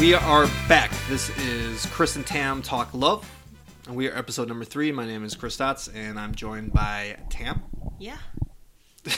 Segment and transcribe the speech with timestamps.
[0.00, 0.90] we are back.
[1.10, 3.30] This is Chris and Tam Talk Love.
[3.86, 4.90] And we are episode number three.
[4.92, 7.62] My name is Chris Stotts, and I'm joined by Tam.
[7.98, 8.16] Yeah.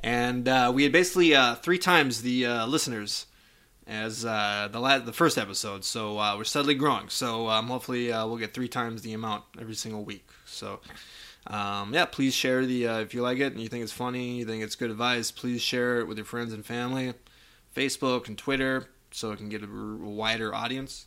[0.00, 3.26] and uh, we had basically uh, three times the uh, listeners
[3.88, 5.84] as uh, the la- the first episode.
[5.84, 7.08] So uh, we're steadily growing.
[7.08, 10.28] So um, hopefully uh, we'll get three times the amount every single week.
[10.44, 10.78] So
[11.48, 14.44] um, yeah, please share the if you like it and you think it's funny, you
[14.44, 15.32] think it's good advice.
[15.32, 17.14] Please share it with your friends and family,
[17.74, 21.06] Facebook and Twitter, so it can get a wider audience.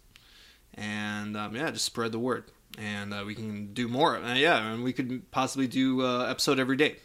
[0.74, 2.46] And um, yeah, just spread the word,
[2.78, 4.20] and we can do more.
[4.36, 6.98] yeah, and we could possibly do episode every day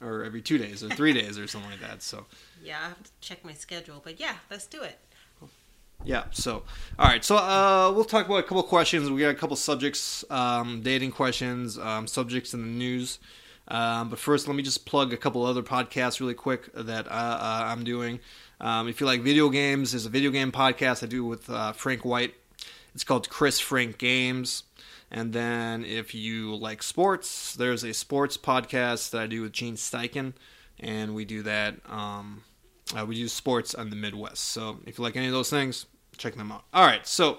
[0.00, 2.02] or every two days or three days or something like that.
[2.02, 2.26] So
[2.62, 4.98] yeah, I have to check my schedule, but yeah, let's do it.
[6.04, 6.24] Yeah.
[6.30, 6.62] So,
[6.98, 7.24] all right.
[7.24, 9.10] So, uh, we'll talk about a couple questions.
[9.10, 13.18] We got a couple subjects, um, dating questions, um, subjects in the news.
[13.68, 17.10] Um, but first, let me just plug a couple other podcasts really quick that uh,
[17.10, 18.20] uh, I'm doing.
[18.60, 21.72] Um, if you like video games, there's a video game podcast I do with uh,
[21.72, 22.34] Frank White.
[22.94, 24.64] It's called Chris Frank Games.
[25.10, 29.74] And then if you like sports, there's a sports podcast that I do with Gene
[29.74, 30.34] Steichen,
[30.78, 31.76] and we do that.
[31.88, 32.44] Um,
[32.96, 34.44] uh, we do sports on the Midwest.
[34.44, 36.64] So if you like any of those things, check them out.
[36.72, 37.38] All right, so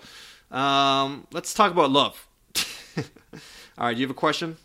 [0.52, 2.28] um, let's talk about love.
[2.98, 4.58] All right, do you have a question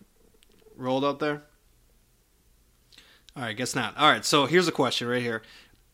[0.77, 1.42] rolled out there?
[3.36, 3.96] All right, guess not.
[3.96, 5.42] All right, so here's a question right here.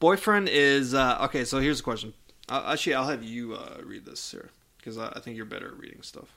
[0.03, 1.45] Boyfriend is uh, okay.
[1.45, 2.13] So here's a question.
[2.49, 5.69] Uh, actually, I'll have you uh, read this here because I, I think you're better
[5.69, 6.37] at reading stuff.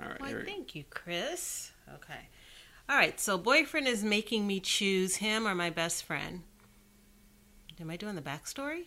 [0.00, 0.18] All right.
[0.18, 1.70] Why, thank you, Chris.
[1.96, 2.20] Okay.
[2.88, 3.20] All right.
[3.20, 6.44] So, boyfriend is making me choose him or my best friend.
[7.78, 8.84] Am I doing the backstory?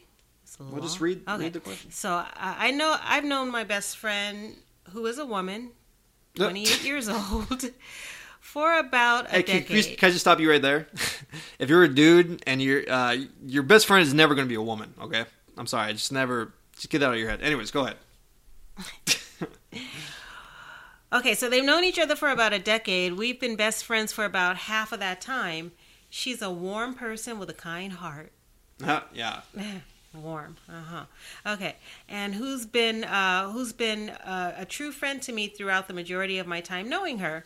[0.60, 1.44] Well, just read, okay.
[1.44, 1.92] read the question.
[1.92, 4.56] So, uh, I know I've known my best friend,
[4.94, 5.74] who is a woman,
[6.38, 7.70] 28 years old,
[8.46, 9.68] for about a hey, decade.
[9.68, 10.88] Can, can, I just stop you right there?
[11.60, 14.56] if you're a dude and your uh, your best friend is never going to be
[14.56, 15.26] a woman, okay?
[15.58, 16.54] I'm sorry, just never.
[16.76, 17.42] Just get that out of your head.
[17.42, 17.98] Anyways, go ahead.
[21.14, 23.14] Okay, so they've known each other for about a decade.
[23.14, 25.72] We've been best friends for about half of that time.
[26.10, 28.34] She's a warm person with a kind heart.
[28.84, 29.42] Uh, yeah.
[30.14, 30.58] warm.
[30.68, 31.06] Uh-huh.
[31.46, 31.76] Okay.
[32.10, 36.38] And who's been uh, who's been uh, a true friend to me throughout the majority
[36.38, 37.46] of my time knowing her.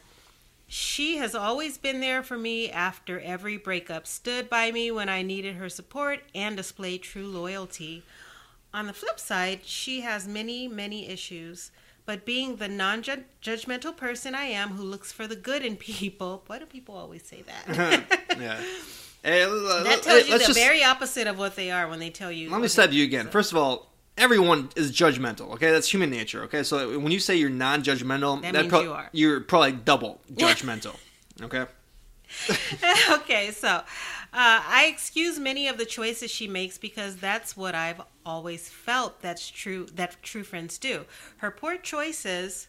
[0.71, 5.23] She has always been there for me after every breakup, stood by me when I
[5.23, 8.03] needed her support, and displayed true loyalty.
[8.71, 11.71] On the flip side, she has many, many issues.
[12.05, 16.43] But being the non judgmental person I am who looks for the good in people,
[16.45, 18.05] why do people always say that?
[18.39, 18.61] yeah.
[19.21, 22.31] Hey, that tells you the just, very opposite of what they are when they tell
[22.31, 22.49] you.
[22.49, 23.25] Let me stab you again.
[23.25, 23.31] So.
[23.31, 25.51] First of all, everyone is judgmental.
[25.53, 26.43] Okay, that's human nature.
[26.43, 29.09] Okay, so when you say you're non-judgmental, that, that means pro- you are.
[29.11, 30.95] You're probably double judgmental.
[31.41, 31.65] okay.
[33.11, 33.83] okay, so uh,
[34.31, 39.49] I excuse many of the choices she makes because that's what I've always felt that's
[39.49, 41.05] true that true friends do.
[41.37, 42.67] Her poor choices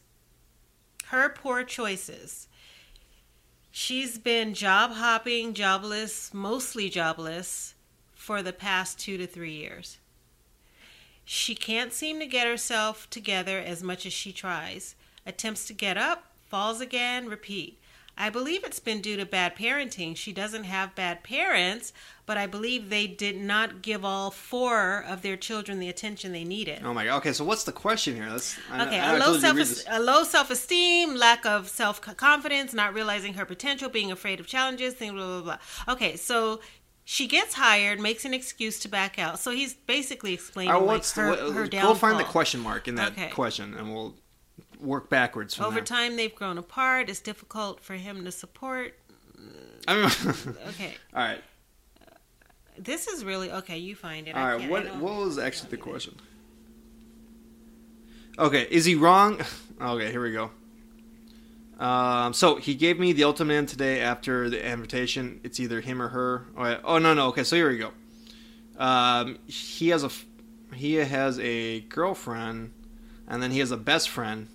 [1.11, 2.47] her poor choices.
[3.72, 7.75] She's been job hopping, jobless, mostly jobless
[8.15, 9.99] for the past 2 to 3 years.
[11.32, 14.96] She can't seem to get herself together as much as she tries.
[15.24, 17.78] Attempts to get up, falls again, repeat.
[18.18, 20.16] I believe it's been due to bad parenting.
[20.16, 21.92] She doesn't have bad parents,
[22.26, 26.42] but I believe they did not give all four of their children the attention they
[26.42, 26.82] needed.
[26.84, 27.19] Oh my god.
[27.19, 28.26] Okay, so what's the question here?
[28.26, 28.98] Okay.
[28.98, 33.34] I, I a, low self, a low self esteem, lack of self confidence, not realizing
[33.34, 35.94] her potential, being afraid of challenges, things, blah blah blah.
[35.94, 36.60] Okay, so
[37.10, 39.41] she gets hired, makes an excuse to back out.
[39.41, 41.94] So he's basically explaining right, like her, what, her downfall.
[41.94, 43.31] Go find the question mark in that okay.
[43.31, 44.15] question, and we'll
[44.78, 45.84] work backwards from Over there.
[45.84, 47.10] time, they've grown apart.
[47.10, 48.97] It's difficult for him to support.
[49.88, 50.05] I mean,
[50.69, 50.94] okay.
[51.12, 51.43] All right.
[52.00, 52.14] Uh,
[52.79, 53.79] this is really okay.
[53.79, 54.37] You find it.
[54.37, 54.70] All right.
[54.70, 56.14] What what was actually the question?
[58.38, 58.69] Okay.
[58.70, 59.40] Is he wrong?
[59.81, 60.11] Okay.
[60.11, 60.50] Here we go.
[61.81, 65.41] Um, so he gave me the ultimatum today after the invitation.
[65.43, 66.47] It's either him or her.
[66.56, 67.29] Oh, oh no no.
[67.29, 67.43] Okay.
[67.43, 67.93] So here we go.
[68.79, 70.11] Um, he has a
[70.75, 72.73] he has a girlfriend,
[73.27, 74.49] and then he has a best friend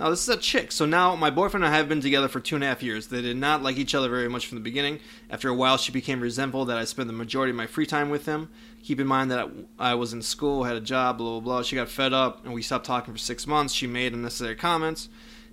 [0.00, 0.72] now, this is a chick.
[0.72, 3.08] So now my boyfriend and I have been together for two and a half years.
[3.08, 4.98] They did not like each other very much from the beginning.
[5.28, 8.08] After a while, she became resentful that I spent the majority of my free time
[8.08, 8.48] with him.
[8.82, 11.62] Keep in mind that I was in school, had a job, blah, blah, blah.
[11.62, 13.74] She got fed up, and we stopped talking for six months.
[13.74, 15.10] She made unnecessary comments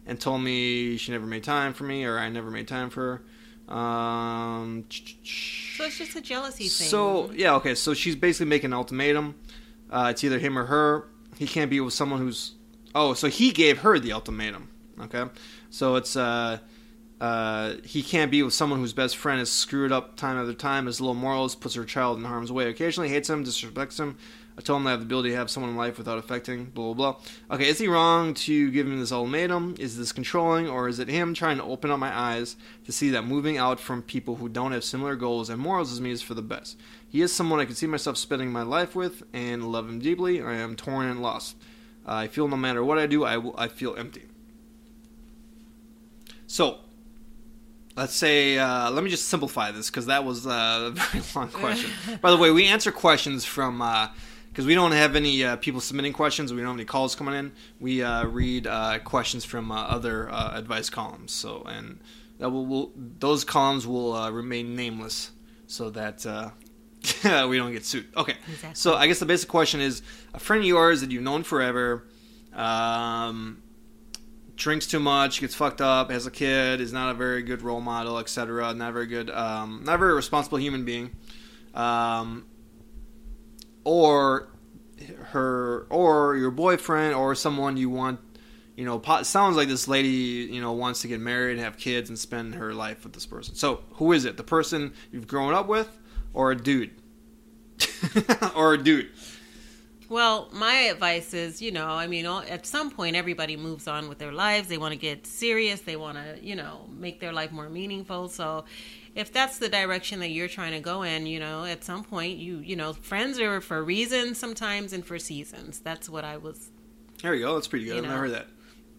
[0.07, 3.21] and told me she never made time for me, or I never made time for
[3.67, 3.73] her.
[3.73, 6.87] Um, so it's just a jealousy thing.
[6.87, 7.75] So, yeah, okay.
[7.75, 9.35] So she's basically making an ultimatum.
[9.91, 11.07] Uh, it's either him or her.
[11.37, 12.53] He can't be with someone who's
[12.97, 14.69] Oh, so he gave her the ultimatum.
[14.99, 15.25] Okay,
[15.69, 16.57] so it's uh,
[17.21, 20.87] uh, he can't be with someone whose best friend is screwed up time after time,
[20.87, 24.17] has low morals, puts her child in harm's way, occasionally hates him, disrespects him,
[24.57, 26.93] I told him I have the ability to have someone in life without affecting blah
[26.93, 27.55] blah blah.
[27.55, 29.75] Okay, is he wrong to give him this ultimatum?
[29.77, 32.55] Is this controlling, or is it him trying to open up my eyes
[32.85, 36.01] to see that moving out from people who don't have similar goals and morals as
[36.01, 36.77] me is for the best?
[37.07, 40.41] He is someone I can see myself spending my life with and love him deeply.
[40.41, 41.55] I am torn and lost.
[42.07, 44.23] Uh, I feel no matter what I do, I, will, I feel empty.
[46.47, 46.79] So,
[47.95, 51.49] let's say, uh, let me just simplify this because that was uh, a very long
[51.49, 51.91] question.
[52.21, 53.81] By the way, we answer questions from,
[54.57, 57.35] because we don't have any uh, people submitting questions, we don't have any calls coming
[57.35, 57.51] in.
[57.79, 61.31] We uh, read uh, questions from other advice columns.
[61.31, 61.99] So, and
[62.39, 65.29] that will, will those columns will remain nameless
[65.67, 66.25] so that
[67.23, 68.07] we don't get sued.
[68.17, 68.33] Okay.
[68.47, 68.71] Exactly.
[68.73, 70.01] So I guess the basic question is
[70.33, 72.07] a friend of yours that you've known forever
[72.55, 73.61] um,
[74.55, 77.79] drinks too much, gets fucked up, has a kid, is not a very good role
[77.79, 78.73] model, etc.
[78.73, 81.11] Not very good, um, not a very responsible human being.
[81.75, 82.47] Um,
[83.87, 84.49] or
[85.27, 88.19] her, or your boyfriend, or someone you want.
[88.75, 90.09] You know, sounds like this lady,
[90.51, 93.25] you know, wants to get married and have kids and spend her life with this
[93.25, 93.55] person.
[93.55, 94.37] So, who is it?
[94.37, 95.89] The person you've grown up with,
[96.33, 96.91] or a dude?
[98.55, 99.09] or a dude?
[100.09, 104.19] Well, my advice is, you know, I mean, at some point, everybody moves on with
[104.19, 104.67] their lives.
[104.67, 105.81] They want to get serious.
[105.81, 108.29] They want to, you know, make their life more meaningful.
[108.29, 108.65] So,
[109.17, 112.37] if that's the direction that you're trying to go in, you know, at some point,
[112.37, 115.79] you, you know, friends are for reasons sometimes and for seasons.
[115.79, 116.69] That's what I was.
[117.23, 117.55] There you go.
[117.55, 117.97] That's pretty good.
[117.97, 118.47] I've never heard that.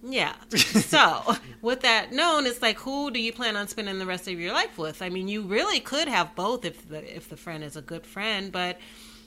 [0.02, 0.34] Yeah.
[0.56, 4.40] so, with that known, it's like who do you plan on spending the rest of
[4.40, 5.02] your life with?
[5.02, 8.04] I mean, you really could have both if the if the friend is a good
[8.04, 8.78] friend, but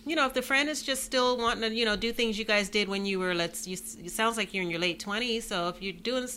[0.06, 2.44] you know, if the friend is just still wanting to, you know, do things you
[2.44, 5.44] guys did when you were let's you it sounds like you're in your late 20s,
[5.44, 6.28] so if you're doing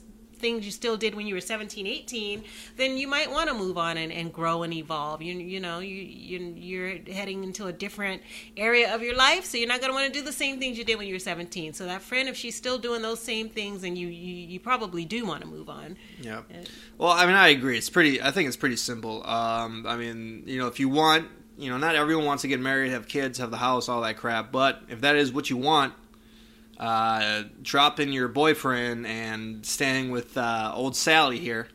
[0.45, 2.45] things you still did when you were 17 18
[2.77, 5.23] then you might want to move on and, and grow and evolve.
[5.23, 8.21] You, you know you, you you're heading into a different
[8.55, 10.77] area of your life so you're not going to want to do the same things
[10.77, 13.49] you did when you were 17 so that friend if she's still doing those same
[13.49, 15.97] things and you you, you probably do want to move on.
[16.21, 16.43] Yeah.
[16.99, 17.79] Well i mean i agree.
[17.79, 19.27] It's pretty i think it's pretty simple.
[19.27, 21.27] Um, i mean you know if you want
[21.57, 24.17] you know not everyone wants to get married have kids have the house all that
[24.17, 25.95] crap but if that is what you want
[26.79, 31.69] uh, dropping your boyfriend and staying with uh, old Sally here,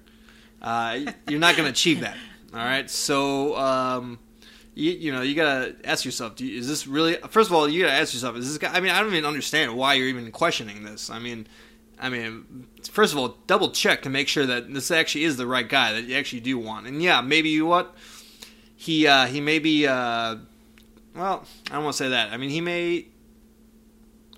[0.62, 2.18] uh, you're not going to achieve that.
[2.54, 4.20] All right, so um,
[4.74, 7.16] you, you, know you gotta ask yourself: you, Is this really?
[7.30, 8.76] First of all, you gotta ask yourself: Is this guy?
[8.76, 11.12] I mean, I don't even understand why you're even questioning this.
[11.12, 11.46] I mean,
[12.00, 15.46] I mean, first of all, double check to make sure that this actually is the
[15.46, 16.88] right guy that you actually do want.
[16.88, 17.96] And yeah, maybe you what
[18.76, 19.86] he uh, he may be.
[19.86, 20.38] Uh,
[21.16, 22.32] well, I don't want to say that.
[22.32, 23.08] I mean, he may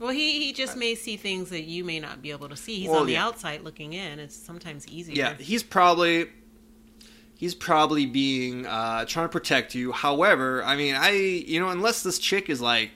[0.01, 2.80] well, he, he just may see things that you may not be able to see.
[2.80, 3.25] He's well, on the yeah.
[3.25, 4.18] outside looking in.
[4.18, 5.15] It's sometimes easier.
[5.15, 6.25] Yeah, he's probably
[7.36, 9.92] he's probably being uh, trying to protect you.
[9.92, 12.89] However, I mean, I you know, unless this chick is like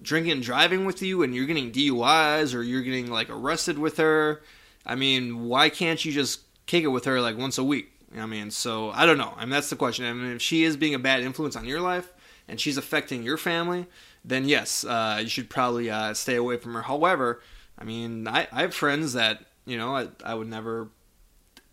[0.00, 3.98] drinking and driving with you, and you're getting DUIs or you're getting like arrested with
[3.98, 4.40] her,
[4.86, 7.92] I mean, why can't you just kick it with her like once a week?
[8.18, 9.34] I mean, so I don't know.
[9.36, 10.06] I mean, that's the question.
[10.06, 12.10] I mean, if she is being a bad influence on your life
[12.48, 13.86] and she's affecting your family,
[14.24, 16.82] then yes, uh, you should probably uh, stay away from her.
[16.82, 17.40] However,
[17.78, 20.88] I mean, I, I have friends that you know I, I would never,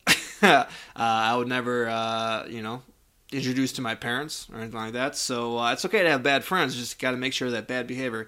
[0.41, 0.65] uh,
[0.96, 2.82] I would never, uh, you know,
[3.32, 5.15] introduce to my parents or anything like that.
[5.15, 6.75] So uh, it's okay to have bad friends.
[6.75, 8.27] Just got to make sure that bad behavior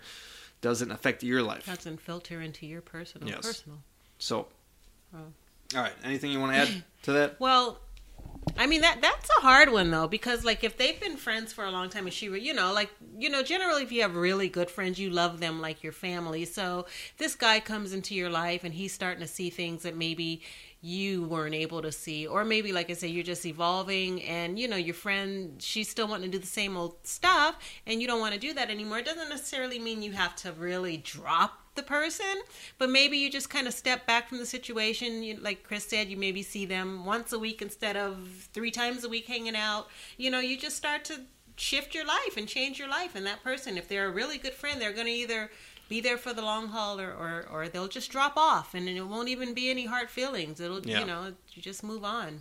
[0.62, 1.66] doesn't affect your life.
[1.66, 3.28] Doesn't filter into your personal.
[3.28, 3.42] Yes.
[3.42, 3.80] Personal.
[4.20, 4.48] So,
[5.16, 5.18] oh.
[5.76, 5.94] all right.
[6.04, 7.40] Anything you want to add to that?
[7.40, 7.80] Well,
[8.58, 11.66] I mean that that's a hard one though because like if they've been friends for
[11.66, 14.50] a long time and she you know like you know generally if you have really
[14.50, 16.46] good friends you love them like your family.
[16.46, 16.86] So
[17.18, 20.42] this guy comes into your life and he's starting to see things that maybe
[20.82, 22.26] you weren't able to see.
[22.26, 26.08] Or maybe like i say you're just evolving and you know your friend she's still
[26.08, 29.00] wanting to do the same old stuff and you don't want to do that anymore.
[29.00, 32.42] It doesn't necessarily mean you have to really drop the person,
[32.78, 35.24] but maybe you just kind of step back from the situation.
[35.24, 39.04] You, like Chris said, you maybe see them once a week instead of three times
[39.04, 39.88] a week hanging out.
[40.18, 41.22] You know, you just start to
[41.56, 43.16] shift your life and change your life.
[43.16, 45.52] And that person, if they're a really good friend, they're going to either
[45.88, 49.02] be there for the long haul or, or, or they'll just drop off and it
[49.02, 50.60] won't even be any hard feelings.
[50.60, 51.02] It'll, yeah.
[51.02, 52.40] you know, you just move on.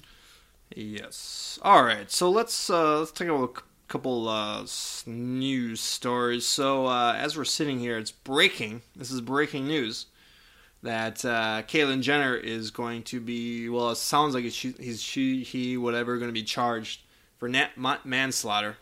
[0.75, 1.59] Yes.
[1.63, 2.11] All right.
[2.11, 4.65] So let's uh, let's take a look couple uh,
[5.05, 6.47] news stories.
[6.47, 8.83] So uh, as we're sitting here, it's breaking.
[8.97, 10.07] This is breaking news
[10.83, 13.69] that uh, Caitlyn Jenner is going to be.
[13.69, 17.03] Well, it sounds like she, he's she he whatever going to be charged
[17.37, 17.73] for net,
[18.05, 18.77] manslaughter.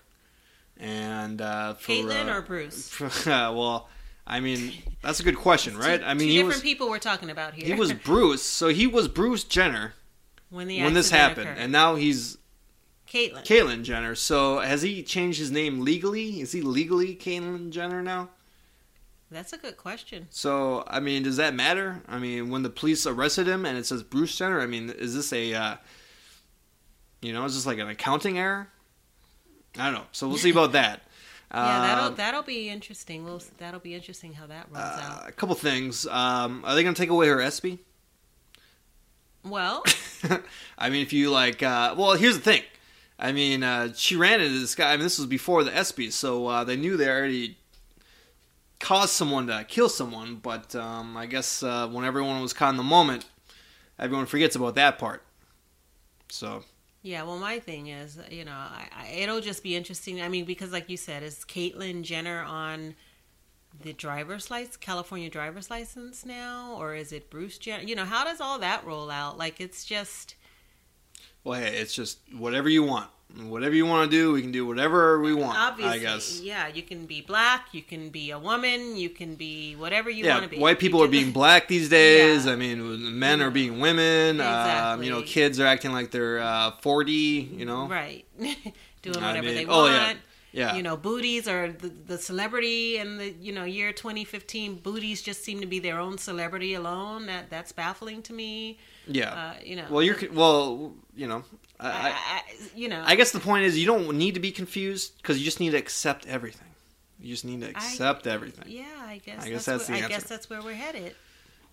[0.77, 2.89] And uh, for Caitlyn uh, or Bruce?
[2.89, 3.89] For, well,
[4.27, 6.01] I mean that's a good question, right?
[6.01, 7.67] Two, I mean, two different was, people we're talking about here.
[7.67, 9.95] He was Bruce, so he was Bruce Jenner
[10.51, 11.63] when, when this happened, occurred.
[11.63, 12.37] and now he's
[13.13, 13.45] Caitlyn.
[13.45, 14.15] Caitlyn Jenner.
[14.15, 16.41] So has he changed his name legally?
[16.41, 18.29] Is he legally Caitlyn Jenner now?
[19.31, 20.27] That's a good question.
[20.31, 22.03] So, I mean, does that matter?
[22.09, 25.15] I mean, when the police arrested him and it says Bruce Jenner, I mean, is
[25.15, 25.77] this a, uh,
[27.21, 28.69] you know, is this like an accounting error?
[29.79, 30.07] I don't know.
[30.13, 31.03] So we'll see about that.
[31.51, 33.25] Yeah, that'll Um, that'll be interesting.
[33.25, 35.29] We'll that'll be interesting how that runs uh, out.
[35.31, 36.07] a couple things.
[36.07, 37.79] Um, are they going to take away her ESPY?
[39.45, 39.83] Well,
[40.79, 42.63] I mean, if you like, uh, well, here's the thing.
[43.19, 44.93] I mean, uh, she ran into this guy.
[44.93, 47.59] I mean, this was before the ESPYs, so uh, they knew they already
[48.79, 50.37] caused someone to kill someone.
[50.37, 53.27] But um, I guess uh, when everyone was caught in the moment,
[53.99, 55.23] everyone forgets about that part.
[56.29, 56.63] So
[57.03, 57.25] yeah.
[57.25, 60.23] Well, my thing is, you know, I, I, it'll just be interesting.
[60.23, 62.95] I mean, because like you said, is Caitlyn Jenner on
[63.81, 67.83] the driver's license, California driver's license now, or is it Bruce Jenner?
[67.83, 69.39] You know, how does all that roll out?
[69.39, 70.37] Like, it's just.
[71.45, 73.11] Well, hey, it's just whatever you want.
[73.37, 75.59] Whatever you want to do, we can do whatever we want.
[75.59, 76.41] Obviously, I guess.
[76.41, 80.25] yeah, you can be black, you can be a woman, you can be whatever you
[80.25, 80.59] yeah, want to be.
[80.59, 82.47] white people are being black these days.
[82.47, 82.53] Yeah.
[82.53, 84.41] I mean, men are being women.
[84.41, 87.49] Um, you know, kids are acting like they're uh, forty.
[87.53, 89.93] You know, right, doing I whatever mean, they oh, want.
[89.93, 90.15] yeah.
[90.53, 90.75] Yeah.
[90.77, 94.77] You know, booties are the, the celebrity in the you know year 2015.
[94.77, 97.27] Booties just seem to be their own celebrity alone.
[97.27, 98.79] That that's baffling to me.
[99.07, 99.31] yeah.
[99.31, 100.95] Uh, you know, well, you're well.
[101.15, 101.45] You know,
[101.79, 102.43] I, I, I, I,
[102.75, 105.45] you know, I guess the point is you don't need to be confused because you
[105.45, 106.69] just need to accept everything.
[107.21, 108.65] You just need to accept everything.
[108.69, 109.45] yeah, I guess.
[109.45, 110.29] I guess that's, that's where, the I guess answer.
[110.29, 111.15] that's where we're headed.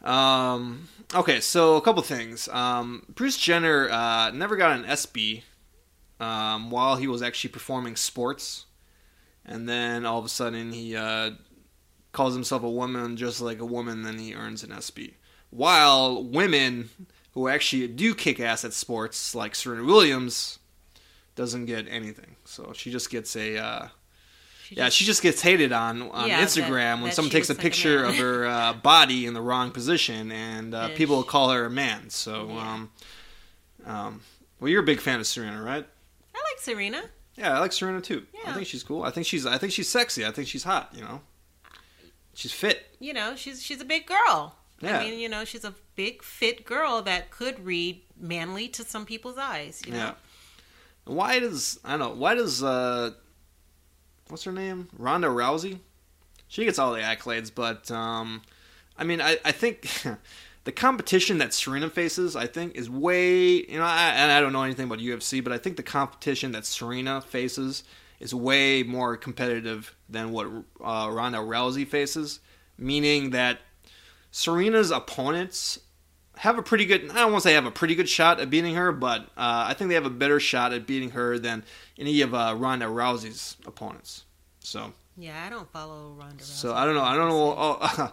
[0.04, 2.48] Um, okay, so a couple things.
[2.50, 5.44] Um, Bruce Jenner uh, never got an ESPY
[6.20, 8.66] um, while he was actually performing sports,
[9.46, 11.32] and then all of a sudden he uh,
[12.12, 15.16] calls himself a woman just like a woman, then he earns an ESPY.
[15.50, 16.90] While women
[17.34, 20.60] who actually do kick ass at sports, like Serena Williams,
[21.36, 22.38] doesn't get anything.
[22.46, 23.58] So she just gets a.
[23.58, 23.88] Uh,
[24.68, 27.32] She yeah, just- she just gets hated on on Yeah, that- Instagram when that someone
[27.32, 28.10] takes a like a picture man.
[28.10, 32.10] of her uh, body in the wrong position, and uh, people call her a man.
[32.10, 32.92] So, um,
[33.86, 34.22] um,
[34.60, 35.86] well, you're a big fan of Serena, right?
[36.56, 37.04] Like Serena.
[37.36, 38.26] Yeah, I like Serena too.
[38.34, 38.52] Yeah.
[38.52, 39.04] I think she's cool.
[39.04, 40.26] I think she's I think she's sexy.
[40.26, 40.90] I think she's hot.
[40.94, 41.22] You know,
[42.34, 42.96] she's fit.
[43.00, 44.56] You know, she's she's a big girl.
[44.82, 45.00] Yeah.
[45.00, 49.06] I mean, you know, she's a big fit girl that could read manly to some
[49.06, 49.82] people's eyes.
[49.86, 49.98] You know?
[49.98, 50.14] Yeah.
[51.06, 52.10] Why does I don't know?
[52.12, 53.12] Why does uh,
[54.30, 54.88] what's her name?
[54.98, 55.80] Ronda Rousey.
[56.48, 58.44] She gets all the accolades, but um,
[58.98, 59.90] I mean, I I think
[60.66, 64.52] the competition that Serena faces, I think, is way you know, I, and I don't
[64.52, 67.84] know anything about UFC, but I think the competition that Serena faces
[68.20, 70.48] is way more competitive than what
[70.84, 72.40] uh, Ronda Rousey faces.
[72.78, 73.60] Meaning that
[74.32, 75.80] Serena's opponents
[76.38, 77.10] have a pretty good.
[77.12, 79.66] I don't want to say have a pretty good shot at beating her, but uh,
[79.68, 81.64] I think they have a better shot at beating her than
[81.98, 84.26] any of uh, Ronda Rousey's opponents.
[84.60, 86.48] So, Yeah, I don't follow Ronda Rousey.
[86.48, 87.04] so I don't know.
[87.04, 87.56] I don't know.
[87.58, 87.78] Oh,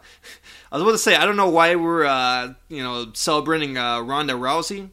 [0.70, 4.00] I was about to say I don't know why we're uh, you know celebrating uh,
[4.02, 4.88] Ronda Rousey,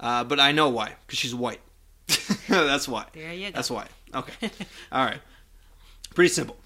[0.00, 1.60] uh, but I know why because she's white.
[2.48, 3.06] That's why.
[3.12, 3.54] There you go.
[3.54, 3.86] That's why.
[4.14, 4.50] Okay.
[4.92, 5.20] All right.
[6.14, 6.56] Pretty simple.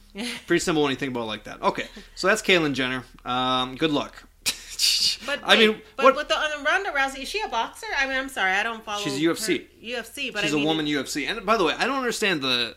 [0.47, 1.61] Pretty simple when you think about it like that.
[1.63, 1.85] Okay.
[2.15, 3.05] So that's Caitlyn Jenner.
[3.25, 4.25] Um, good luck.
[5.27, 6.17] But I wait, mean, but what?
[6.17, 7.87] with the uh, Ronda Rousey, is she a boxer?
[7.99, 9.03] I mean, I'm sorry, I don't follow.
[9.03, 9.67] She's UFC.
[9.83, 11.29] UFC, but She's I mean, a woman UFC.
[11.29, 12.77] And by the way, I don't understand the.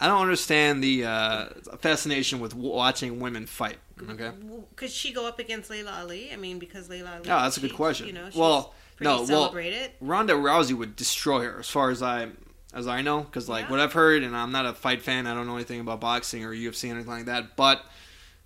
[0.00, 1.46] I don't understand the uh,
[1.80, 3.76] fascination with watching women fight.
[4.08, 4.30] Okay.
[4.76, 6.32] Could she go up against Laila Ali?
[6.32, 7.20] I mean, because Laila Ali.
[7.30, 8.06] Oh, that's a good she- question.
[8.06, 9.54] You know, well, no, well.
[10.00, 12.28] Ronda Rousey would destroy her, as far as I
[12.72, 13.70] as I know, because like Yeah.
[13.72, 15.26] what I've heard, and I'm not a fight fan.
[15.26, 17.56] I don't know anything about boxing or UFC or anything like that.
[17.56, 17.78] But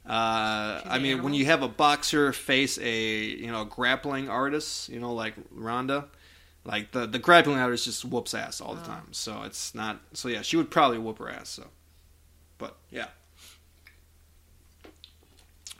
[0.06, 4.88] uh, I an mean, when you have a boxer face a you know grappling artist,
[4.88, 6.06] you know like Ronda,
[6.64, 8.86] like the the grappling artist just whoops ass all the Oh.
[8.86, 9.08] time.
[9.12, 10.00] So it's not.
[10.12, 11.48] So yeah, she would probably whoop her ass.
[11.50, 11.66] So,
[12.58, 13.06] but yeah.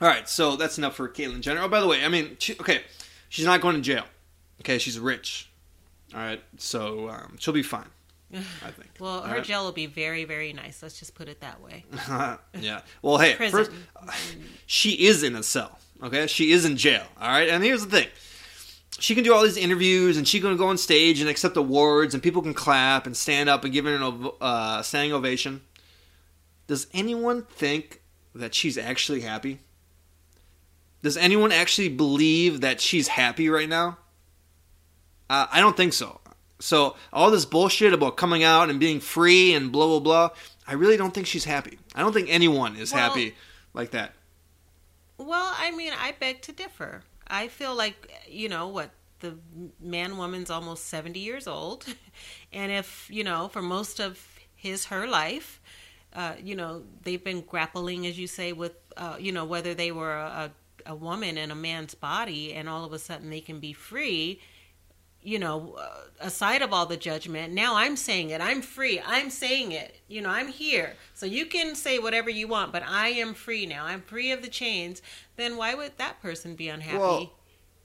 [0.01, 1.61] All right, so that's enough for Caitlyn Jenner.
[1.61, 2.81] Oh, by the way, I mean, she, okay,
[3.29, 4.03] she's not going to jail.
[4.61, 5.49] Okay, she's rich.
[6.13, 7.87] All right, so um, she'll be fine.
[8.33, 8.89] I think.
[8.99, 9.43] Well, her Alright.
[9.45, 10.83] gel will be very, very nice.
[10.83, 11.85] Let's just put it that way.
[12.59, 12.81] yeah.
[13.01, 13.65] Well, hey, Prison.
[13.65, 13.71] first,
[14.65, 15.79] she is in a cell.
[16.03, 17.03] Okay, she is in jail.
[17.21, 18.07] All right, and here's the thing:
[18.99, 22.13] she can do all these interviews, and she can go on stage and accept awards,
[22.13, 25.61] and people can clap and stand up and give her an ov- uh, standing ovation.
[26.67, 28.01] Does anyone think
[28.33, 29.59] that she's actually happy?
[31.03, 33.97] Does anyone actually believe that she's happy right now?
[35.29, 36.19] Uh, I don't think so.
[36.59, 40.29] So all this bullshit about coming out and being free and blah blah blah,
[40.67, 41.77] I really don't think she's happy.
[41.93, 43.35] I don't think anyone is Well- happy
[43.73, 44.13] like that.
[45.17, 47.03] Well, I mean, I beg to differ.
[47.27, 49.37] I feel like, you know, what the
[49.79, 51.85] man woman's almost 70 years old.
[52.53, 54.17] And if, you know, for most of
[54.55, 55.61] his, her life,
[56.13, 59.91] uh, you know, they've been grappling, as you say, with, uh, you know, whether they
[59.91, 60.51] were a,
[60.85, 64.39] a woman in a man's body and all of a sudden they can be free
[65.25, 68.39] you know, uh, aside of all the judgment, now I'm saying it.
[68.41, 69.01] I'm free.
[69.05, 69.95] I'm saying it.
[70.07, 70.93] You know, I'm here.
[71.15, 73.85] So you can say whatever you want, but I am free now.
[73.85, 75.01] I'm free of the chains.
[75.35, 76.97] Then why would that person be unhappy?
[76.99, 77.31] Well,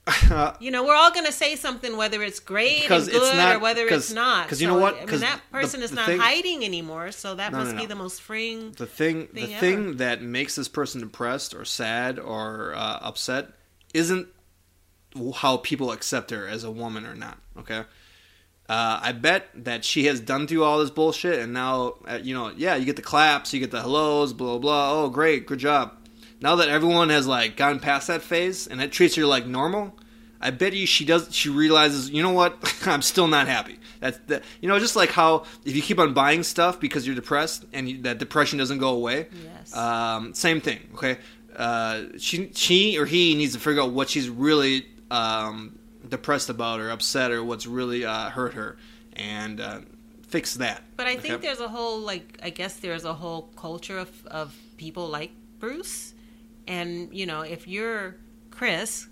[0.59, 3.37] you know, we're all going to say something, whether it's great Because and it's good
[3.37, 4.45] not- or whether it's not.
[4.45, 4.95] Because you know what?
[4.95, 7.11] I mean, that the- person is the not thing- hiding anymore.
[7.11, 8.71] So that No, no, must be the most freeing.
[8.71, 9.59] the thing thing the ever.
[9.59, 13.49] thing that makes this person depressed or sad or uh, upset
[13.93, 14.27] isn't
[15.35, 17.79] how people accept her as a woman or not okay
[18.69, 22.33] uh, i bet that she has done through all this bullshit and now uh, you
[22.33, 25.59] know yeah you get the claps you get the hellos blah blah oh great good
[25.59, 25.97] job
[26.41, 29.93] now that everyone has like gotten past that phase and it treats her like normal
[30.41, 31.33] I bet you she does.
[31.33, 32.57] She realizes, you know what?
[32.85, 33.79] I'm still not happy.
[33.99, 34.43] That's that.
[34.59, 37.87] You know, just like how if you keep on buying stuff because you're depressed and
[37.87, 39.27] you, that depression doesn't go away.
[39.31, 39.75] Yes.
[39.75, 40.79] Um, same thing.
[40.95, 41.17] Okay.
[41.55, 45.77] Uh, she she or he needs to figure out what she's really um,
[46.07, 48.77] depressed about or upset or what's really uh, hurt her
[49.13, 49.81] and uh,
[50.27, 50.83] fix that.
[50.97, 51.47] But I think Okay?
[51.47, 56.13] there's a whole like I guess there's a whole culture of of people like Bruce,
[56.67, 58.15] and you know if you're
[58.51, 59.07] Chris,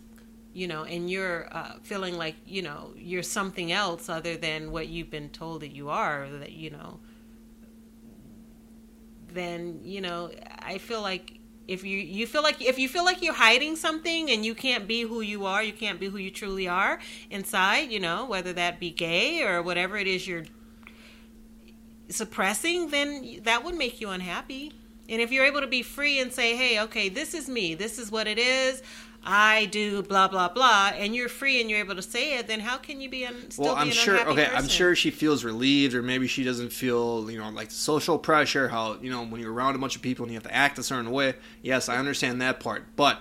[0.53, 4.87] you know, and you're uh, feeling like you know you're something else other than what
[4.87, 6.99] you've been told that you are, that you know,
[9.33, 11.38] then you know I feel like
[11.69, 14.87] if you you feel like if you feel like you're hiding something and you can't
[14.87, 16.99] be who you are, you can't be who you truly are
[17.29, 20.45] inside, you know, whether that be gay or whatever it is you're
[22.09, 24.73] suppressing, then that would make you unhappy.
[25.07, 27.75] And if you're able to be free and say, "Hey, okay, this is me.
[27.75, 28.81] This is what it is.
[29.23, 32.61] I do blah blah blah," and you're free and you're able to say it, then
[32.61, 34.19] how can you be un- still Well, I'm sure.
[34.29, 34.57] Okay, person?
[34.57, 38.69] I'm sure she feels relieved, or maybe she doesn't feel, you know, like social pressure.
[38.69, 40.79] How you know when you're around a bunch of people and you have to act
[40.79, 41.35] a certain way.
[41.61, 43.19] Yes, I understand that part, but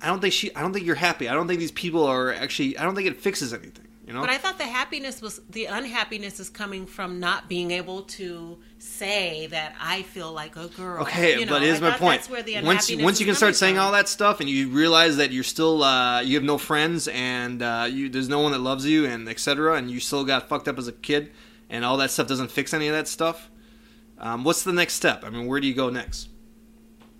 [0.00, 0.54] I don't think she.
[0.54, 1.28] I don't think you're happy.
[1.28, 2.78] I don't think these people are actually.
[2.78, 3.87] I don't think it fixes anything.
[4.08, 4.22] You know.
[4.22, 8.58] But I thought the happiness was the unhappiness is coming from not being able to
[8.78, 11.02] say that I feel like a girl.
[11.02, 12.22] Okay, You know, but here's my point.
[12.22, 13.84] That's where the once once you can start saying from.
[13.84, 17.62] all that stuff and you realize that you're still uh, you have no friends and
[17.62, 19.76] uh, you there's no one that loves you and etc.
[19.76, 21.30] and you still got fucked up as a kid
[21.68, 23.50] and all that stuff doesn't fix any of that stuff.
[24.16, 25.22] Um, what's the next step?
[25.22, 26.30] I mean, where do you go next?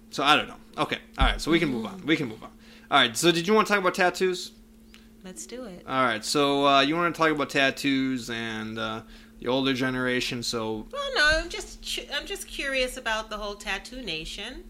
[0.08, 0.56] So I don't know.
[0.78, 1.38] Okay, all right.
[1.38, 2.02] So we can move on.
[2.06, 2.50] We can move on.
[2.90, 3.14] All right.
[3.14, 4.52] So did you want to talk about tattoos?
[5.28, 5.84] Let's do it.
[5.86, 6.24] All right.
[6.24, 9.02] So uh, you want to talk about tattoos and uh,
[9.40, 10.42] the older generation.
[10.42, 14.64] So Well, no, I'm just I'm just curious about the whole tattoo nation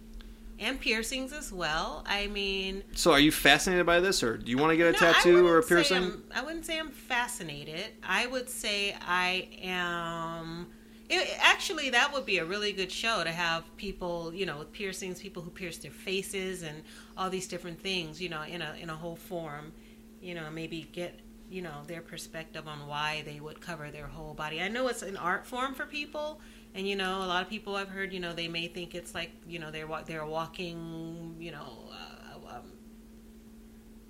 [0.59, 2.03] and piercings as well.
[2.09, 4.93] I mean, so are you fascinated by this, or do you want to get a
[4.93, 6.23] no, tattoo or a piercing?
[6.33, 7.93] I'm- wouldn't say I'm fascinated.
[8.03, 10.67] I would say I am.
[11.09, 14.73] It, actually, that would be a really good show to have people, you know, with
[14.73, 16.83] piercings, people who pierce their faces and
[17.17, 19.73] all these different things, you know, in a in a whole forum,
[20.21, 24.35] you know, maybe get you know their perspective on why they would cover their whole
[24.35, 24.61] body.
[24.61, 26.41] I know it's an art form for people,
[26.75, 29.15] and you know, a lot of people I've heard, you know, they may think it's
[29.15, 32.73] like, you know, they're they're walking, you know, uh, um,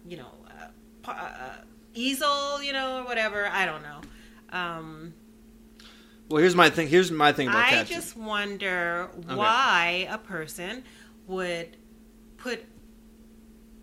[0.06, 0.30] you know,
[1.06, 1.56] uh, uh,
[1.94, 3.46] easel, you know, or whatever.
[3.48, 4.00] I don't know.
[4.50, 5.14] Um,
[6.28, 6.88] Well, here's my thing.
[6.88, 10.84] Here's my thing about I just wonder why a person
[11.26, 11.76] would
[12.36, 12.64] put.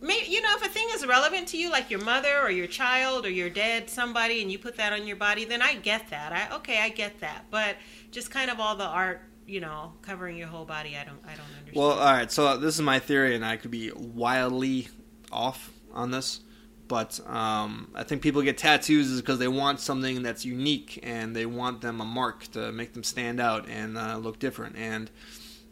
[0.02, 2.68] Maybe, you know, if a thing is relevant to you, like your mother or your
[2.68, 6.10] child or your dead somebody, and you put that on your body, then I get
[6.10, 6.32] that.
[6.32, 7.46] I okay, I get that.
[7.50, 7.78] But
[8.12, 11.36] just kind of all the art, you know, covering your whole body, I don't, I
[11.36, 11.76] don't understand.
[11.76, 12.32] Well, all right.
[12.32, 14.90] So this is my theory, and I could be wildly
[15.32, 16.42] off on this,
[16.88, 21.36] but um, I think people get tattoos is because they want something that's unique and
[21.36, 24.76] they want them a mark to make them stand out and uh, look different.
[24.76, 25.10] And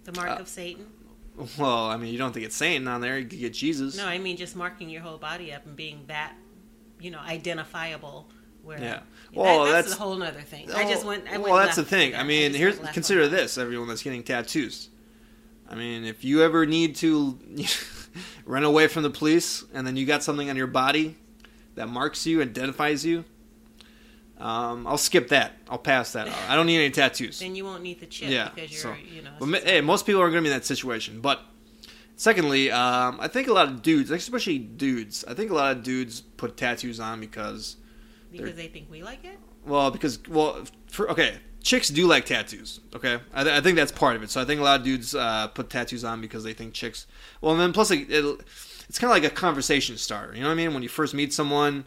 [0.05, 0.88] the mark uh, of Satan.
[1.58, 3.17] Well, I mean, you don't think it's Satan on there.
[3.17, 3.98] You could get Jesus.
[3.98, 6.34] No, I mean just marking your whole body up and being that,
[7.00, 8.30] you know, identifiable.
[8.62, 8.91] Where, Yeah.
[8.91, 10.72] that- Well, that's, that's- a whole other thing.
[10.72, 11.26] I oh, just went.
[11.30, 12.15] I well, that's the thing.
[12.15, 14.89] I mean, just here's consider this: everyone that's getting tattoos.
[15.69, 17.38] I mean, if you ever need to
[18.46, 21.17] run away from the police, and then you got something on your body
[21.76, 23.26] that marks you, identifies you,
[24.39, 25.54] um, I'll skip that.
[25.69, 26.28] I'll pass that.
[26.28, 26.36] out.
[26.50, 27.39] I don't need any tattoos.
[27.39, 29.32] Then you won't need the chip Yeah, because you're, so- you know.
[29.39, 31.22] Well, hey, most people are going to be in that situation.
[31.22, 31.39] But
[32.15, 35.84] secondly, um, I think a lot of dudes, especially dudes, I think a lot of
[35.84, 37.78] dudes put tattoos on because
[38.32, 39.38] because they think we like it.
[39.65, 42.80] well, because well, for, okay, chicks do like tattoos.
[42.96, 44.32] Okay, I, th- I think that's part of it.
[44.32, 47.06] So I think a lot of dudes uh, put tattoos on because they think chicks.
[47.41, 48.26] Well, and then plus like, it,
[48.89, 50.34] it's kind of like a conversation starter.
[50.34, 50.74] You know what I mean?
[50.74, 51.86] When you first meet someone,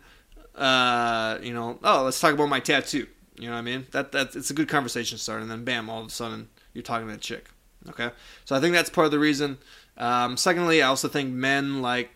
[0.56, 3.06] uh, you know, oh, let's talk about my tattoo.
[3.38, 3.86] You know what I mean?
[3.92, 6.82] That that it's a good conversation starter, and then bam, all of a sudden you're
[6.82, 7.48] talking to a chick.
[7.88, 8.10] Okay,
[8.44, 9.58] so I think that's part of the reason.
[9.98, 12.10] Um, secondly, I also think men like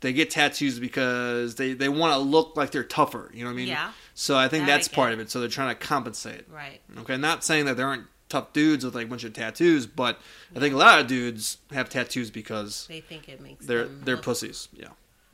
[0.00, 3.30] they get tattoos because they, they want to look like they're tougher.
[3.32, 3.68] You know what I mean?
[3.68, 3.92] Yeah.
[4.14, 5.30] So I think That I that's part of it.
[5.30, 6.44] So they're trying to compensate.
[6.50, 6.80] Right.
[6.98, 10.18] Okay, not saying that there aren't tough dudes with like a bunch of tattoos, but
[10.56, 14.02] I think a lot of dudes have tattoos because They think it makes they're them
[14.04, 14.68] they're look- pussies.
[14.72, 14.88] Yeah.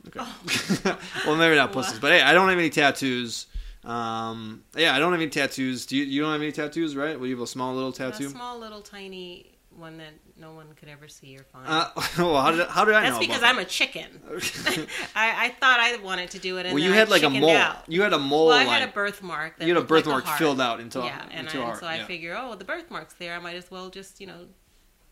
[0.07, 0.95] Okay.
[1.25, 3.47] well, maybe not pussies, but hey, I don't have any tattoos.
[3.83, 5.85] Um, yeah, I don't have any tattoos.
[5.85, 6.03] Do you?
[6.03, 7.17] You don't have any tattoos, right?
[7.17, 8.29] Well, you have a small little a tattoo.
[8.29, 11.67] small little tiny one that no one could ever see or find.
[11.67, 13.19] Uh, well, how did how did I That's know?
[13.19, 14.07] That's because about I'm a chicken.
[15.15, 17.23] I, I thought I wanted to do it, and well, then you I had like
[17.23, 17.49] a mole.
[17.49, 17.83] Out.
[17.87, 18.47] You had a mole.
[18.47, 19.57] Well, I like, had a birthmark.
[19.57, 21.65] That you had a looked like birthmark filled out into yeah, and, into I, a
[21.65, 21.79] heart.
[21.79, 22.05] so I yeah.
[22.05, 23.35] figure, oh, the birthmark's there.
[23.35, 24.47] I might as well just you know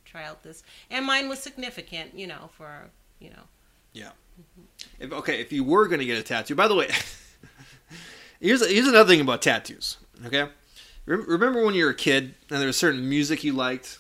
[0.06, 0.64] try out this.
[0.90, 3.44] And mine was significant, you know, for you know.
[4.06, 5.04] Mm-hmm.
[5.04, 6.90] If, okay, if you were going to get a tattoo, by the way,
[8.40, 9.98] here's here's another thing about tattoos.
[10.26, 10.48] Okay,
[11.06, 14.00] Rem- remember when you were a kid and there was certain music you liked,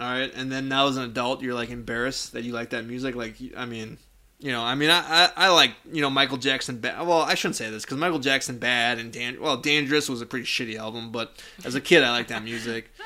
[0.00, 2.84] all right, and then now as an adult you're like embarrassed that you like that
[2.86, 3.14] music.
[3.14, 3.98] Like, I mean,
[4.38, 6.80] you know, I mean, I I, I like you know Michael Jackson.
[6.80, 10.20] Ba- well, I shouldn't say this because Michael Jackson bad and Dan- well, Dangerous was
[10.20, 12.90] a pretty shitty album, but as a kid I liked that music.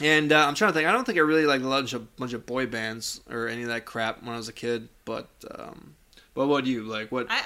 [0.00, 0.88] And uh, I'm trying to think.
[0.88, 3.62] I don't think I really liked a bunch of bunch of boy bands or any
[3.62, 4.88] of that crap when I was a kid.
[5.06, 5.94] But um,
[6.34, 7.10] what do you like?
[7.10, 7.40] What I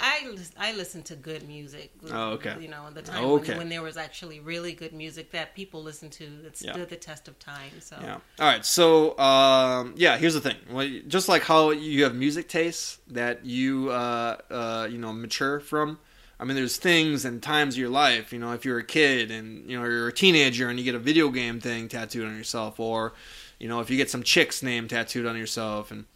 [0.59, 1.93] I, I listened to good music.
[2.11, 2.57] Oh, okay.
[2.61, 3.51] You know, at the time Oh, okay.
[3.51, 6.73] when, when there was actually really good music that people listened to that Yeah.
[6.73, 7.71] stood the test of time.
[7.81, 8.15] So Yeah.
[8.15, 8.65] All right.
[8.67, 10.17] So, um, yeah.
[10.19, 10.57] Here's the thing.
[10.71, 15.61] Well, just like how you have music tastes that you, uh, uh, you know, mature
[15.61, 16.01] from.
[16.40, 18.33] I mean, there's things and times of your life.
[18.33, 20.94] You know, if you're a kid and you know you're a teenager and you get
[20.94, 23.12] a video game thing tattooed on yourself, or
[23.59, 26.07] you know, if you get some chick's name tattooed on yourself, and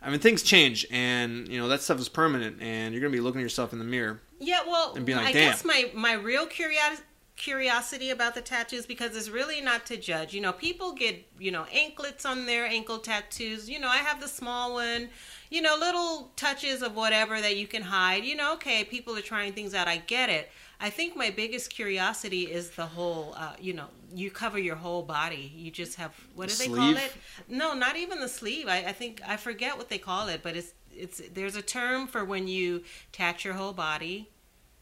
[0.00, 3.20] I mean, things change, and you know that stuff is permanent, and you're gonna be
[3.20, 4.20] looking at yourself in the mirror.
[4.40, 7.02] Yeah, well, And be like, I "Damn." guess my my real curiosity
[7.36, 10.34] curiosity about the tattoos because it's really not to judge.
[10.34, 13.68] You know, people get you know anklets on their ankle tattoos.
[13.68, 15.08] You know, I have the small one.
[15.50, 18.24] You know, little touches of whatever that you can hide.
[18.24, 19.86] You know, okay, people are trying things out.
[19.86, 20.50] I get it.
[20.80, 23.34] I think my biggest curiosity is the whole.
[23.36, 25.52] Uh, you know, you cover your whole body.
[25.54, 27.14] You just have what do The they call it?
[27.48, 28.66] No, not even the sleeve.
[28.68, 32.06] I, I think I forget what they call it, but it's it's there's a term
[32.06, 34.30] for when you tat your whole body.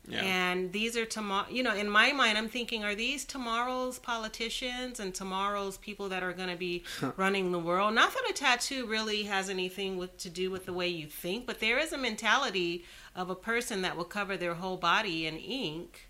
[0.06, 0.22] Yeah.
[0.22, 1.46] And these are tomorrow.
[1.50, 6.22] You know, in my mind, I'm thinking, are these tomorrow's politicians and tomorrow's people that
[6.22, 6.84] are going to be
[7.16, 7.94] running the world?
[7.94, 11.46] Not that a tattoo really has anything with to do with the way you think,
[11.46, 12.84] but there is a mentality
[13.16, 16.08] of a person that will cover their whole body in ink,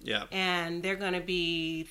[0.00, 0.24] yeah.
[0.32, 1.86] and they're going to be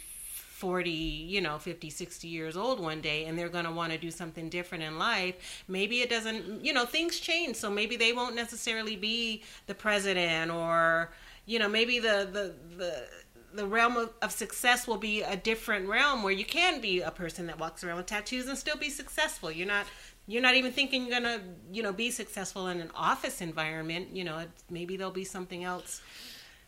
[0.55, 3.97] 40 you know 50 60 years old one day and they're going to want to
[3.97, 8.13] do something different in life maybe it doesn't you know things change so maybe they
[8.13, 11.11] won't necessarily be the president or
[11.45, 13.07] you know maybe the the the
[13.53, 17.11] the realm of, of success will be a different realm where you can be a
[17.11, 19.85] person that walks around with tattoos and still be successful you're not
[20.27, 21.39] you're not even thinking you're gonna
[21.71, 26.01] you know be successful in an office environment you know maybe there'll be something else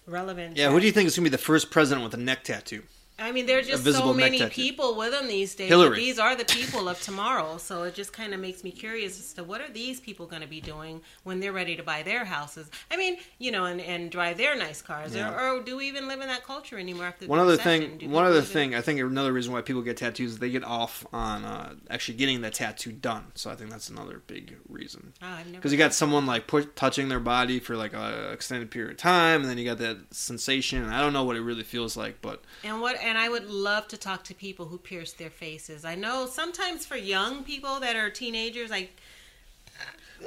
[0.05, 0.71] relevant Yeah.
[0.71, 2.83] Who do you think is gonna be the first president with a neck tattoo?
[3.19, 5.69] I mean, there's just so many people with them these days.
[5.69, 5.97] Hillary.
[5.97, 7.57] These are the people of tomorrow.
[7.57, 10.43] So it just kind of makes me curious as to what are these people going
[10.43, 12.69] to be doing when they're ready to buy their houses?
[12.91, 15.15] I mean, you know, and, and drive their nice cars.
[15.15, 15.33] Yeah.
[15.33, 18.11] Or, or do we even live in that culture anymore after the One other thing.
[18.11, 18.75] One other thing.
[18.75, 22.17] I think another reason why people get tattoos is they get off on uh, actually
[22.17, 23.31] getting the tattoo done.
[23.33, 25.13] So I think that's another big reason.
[25.23, 28.97] Oh, Because you got someone like touching their body for like a extended period of
[28.97, 30.83] time, and then you got that sensation.
[30.83, 33.49] And I don't know what it really feels like, but And what and I would
[33.49, 35.85] love to talk to people who pierce their faces.
[35.85, 38.89] I know sometimes for young people that are teenagers, I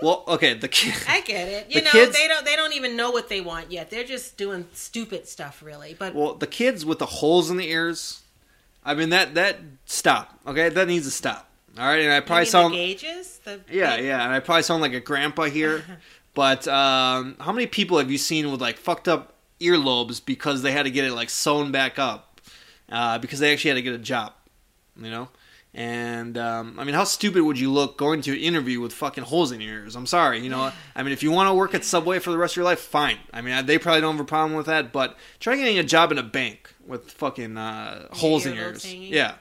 [0.00, 0.94] well, okay, the kid.
[1.08, 1.66] I get it.
[1.70, 3.90] You The know, kids- they don't they don't even know what they want yet.
[3.90, 5.94] They're just doing stupid stuff really.
[5.98, 8.22] But Well, the kids with the holes in the ears.
[8.84, 10.38] I mean that that stop.
[10.46, 11.48] Okay, that needs to stop.
[11.78, 14.62] All right, and I probably sound the gauges, the yeah big- yeah, and I probably
[14.62, 15.84] sound like a grandpa here.
[16.34, 20.72] but um, how many people have you seen with like fucked up earlobes because they
[20.72, 22.29] had to get it like sewn back up
[22.90, 24.32] uh, because they actually had to get a job,
[25.00, 25.28] you know?
[25.72, 29.22] And um, I mean, how stupid would you look going to an interview with fucking
[29.22, 29.94] holes in your ears?
[29.94, 30.72] I'm sorry, you know.
[30.96, 32.80] I mean, if you want to work at Subway for the rest of your life,
[32.80, 33.18] fine.
[33.32, 34.92] I mean, they probably don't have a problem with that.
[34.92, 38.92] But try getting a job in a bank with fucking uh, holes in your ears.
[38.92, 39.34] Yeah,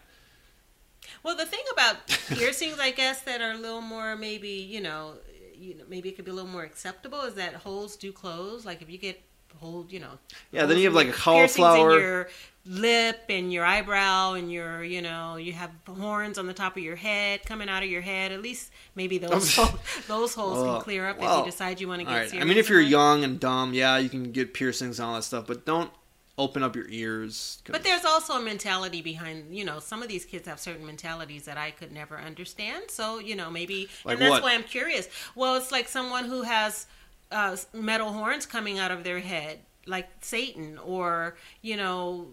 [1.24, 5.16] Well, the thing about piercings, I guess, that are a little more maybe you know,
[5.56, 8.66] you know, maybe it could be a little more acceptable is that holes do close.
[8.66, 9.20] Like if you get
[9.58, 10.20] hole, you know,
[10.52, 12.00] Yeah, then you have, like, a cauliflower.
[12.00, 12.30] your
[12.66, 16.84] lip and your eyebrow and your you know you have horns on the top of
[16.84, 19.72] your head coming out of your head at least maybe those holes,
[20.08, 22.42] those holes Well, can oh, clear up if you decide you want to get right.
[22.42, 25.24] I mean, if you're young and dumb, yeah, you can get piercings and all that
[25.24, 25.90] stuff, but don't
[26.38, 27.60] open up your ears.
[27.66, 30.86] 'cause- But there's also a mentality behind, you know, some of these kids have certain
[30.86, 32.92] mentalities that I could never understand.
[32.92, 34.44] So, you know, maybe, Like and that's what?
[34.44, 35.10] why I'm curious.
[35.36, 36.86] Well, it's like someone who has
[37.32, 42.28] uh, metal horns coming out of their head, like Satan, or, you know,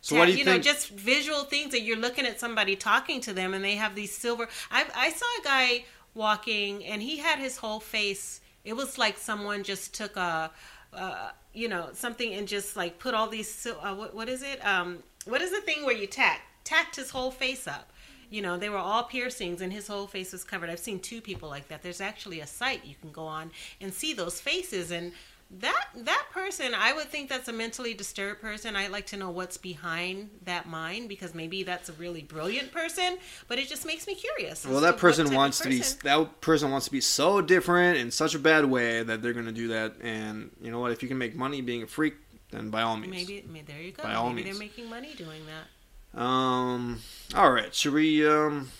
[0.00, 0.64] so what do you, you think?
[0.64, 3.94] know, just visual things that you're looking at somebody talking to them and they have
[3.94, 4.48] these silver.
[4.70, 5.84] I, I saw a guy
[6.14, 8.40] walking and he had his whole face.
[8.64, 10.50] It was like someone just took a,
[10.92, 13.66] uh, you know, something and just like put all these.
[13.66, 14.64] Uh, what, what is it?
[14.64, 16.42] Um, what is the thing where you tack?
[16.64, 17.92] Tacked his whole face up.
[18.30, 20.70] You know, they were all piercings and his whole face was covered.
[20.70, 21.82] I've seen two people like that.
[21.82, 25.12] There's actually a site you can go on and see those faces and
[25.58, 29.30] that that person i would think that's a mentally disturbed person i'd like to know
[29.30, 34.06] what's behind that mind because maybe that's a really brilliant person but it just makes
[34.06, 37.98] me curious well, that person wants to be that person wants to be so different
[37.98, 39.94] in such a bad way that they're going to do that.
[40.00, 40.92] And you know what?
[40.92, 42.14] If you can make money being a freak,
[42.50, 43.12] then by all means.
[43.12, 44.58] maybe, maybe there you go By all maybe means.
[44.58, 45.66] they're making money doing that
[46.14, 47.00] Um.
[47.34, 47.74] All right.
[47.74, 48.70] Should we um?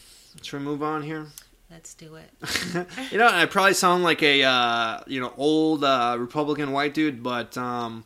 [0.42, 1.26] Should we move on here?
[1.70, 2.30] let's do it
[3.12, 7.22] you know, I probably sound like a uh, you know old uh, Republican white dude,
[7.22, 8.04] but um,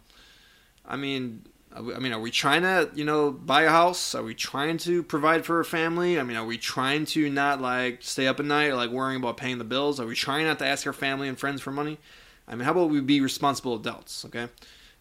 [0.87, 4.14] I mean, I mean, are we trying to you know buy a house?
[4.14, 6.18] Are we trying to provide for a family?
[6.18, 9.37] I mean, are we trying to not like stay up at night, like worrying about
[9.37, 9.98] paying the bills?
[9.98, 11.98] Are we trying not to ask our family and friends for money?
[12.46, 14.24] I mean, how about we be responsible adults?
[14.26, 14.48] Okay.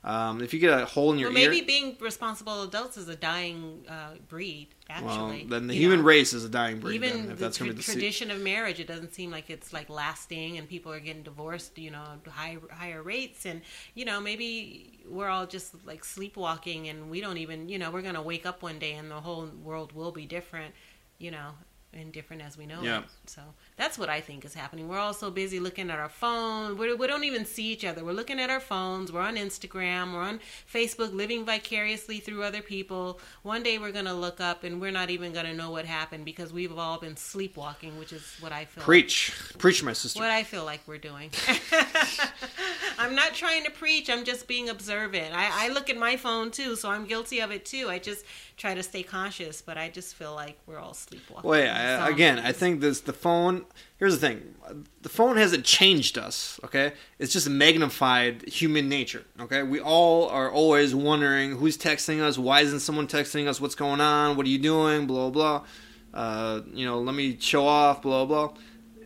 [0.06, 3.08] Um, if you get a hole in your well maybe ear, being responsible adults is
[3.08, 4.68] a dying uh, breed
[5.02, 6.06] well, then the you human know?
[6.06, 6.96] race is a dying breed.
[6.96, 8.88] even then, if the that's going tra- to be the se- tradition of marriage it
[8.88, 13.02] doesn't seem like it's like lasting and people are getting divorced you know high higher
[13.02, 13.62] rates and
[13.96, 18.02] you know maybe we're all just like sleepwalking and we don't even you know we're
[18.02, 20.74] going to wake up one day and the whole world will be different
[21.18, 21.52] you know
[21.94, 23.00] and different as we know Yeah.
[23.00, 23.06] it.
[23.28, 23.42] So
[23.78, 24.88] that's what I think is happening.
[24.88, 26.78] We're all so busy looking at our phone.
[26.78, 28.04] We're, we don't even see each other.
[28.04, 29.12] We're looking at our phones.
[29.12, 30.14] We're on Instagram.
[30.14, 30.40] We're on
[30.72, 33.20] Facebook, living vicariously through other people.
[33.44, 35.86] One day we're going to look up and we're not even going to know what
[35.86, 38.84] happened because we've all been sleepwalking, which is what I feel.
[38.84, 40.20] preach, preach, my sister.
[40.20, 41.30] What I feel like we're doing.
[43.04, 44.10] I'm not trying to preach.
[44.10, 45.36] I'm just being observant.
[45.36, 47.90] I, I look at my phone too, so I'm guilty of it too.
[47.90, 48.24] I just
[48.56, 51.50] try to stay conscious, but I just feel like we're all sleepwalking.
[51.70, 52.16] I, Zombies.
[52.16, 53.66] again, I think this the phone.
[53.98, 54.56] Here's the thing:
[55.02, 56.62] the phone hasn't changed us.
[56.64, 59.26] Okay, it's just magnified human nature.
[59.38, 63.76] Okay, we all are always wondering who's texting us, why isn't someone texting us, what's
[63.76, 65.66] going on, what are you doing, blah blah.
[66.14, 68.54] Uh, you know, let me show off, blah blah.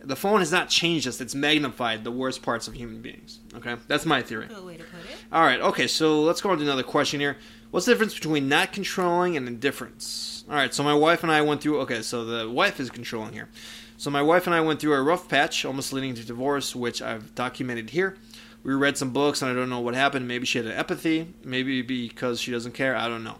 [0.08, 3.40] The phone has not changed us; it's magnified the worst parts of human beings.
[3.54, 4.46] Okay, that's my theory.
[4.46, 5.16] Good way to put it.
[5.30, 7.36] All right, okay, so let's go on to another question here.
[7.70, 10.44] What's the difference between not controlling and indifference?
[10.48, 11.80] All right, so my wife and I went through.
[11.80, 13.50] Okay, so the wife is controlling here.
[13.98, 17.02] So my wife and I went through a rough patch, almost leading to divorce, which
[17.02, 18.16] I've documented here.
[18.62, 20.26] We read some books, and I don't know what happened.
[20.26, 22.96] Maybe she had an empathy, maybe because she doesn't care.
[22.96, 23.36] I don't know.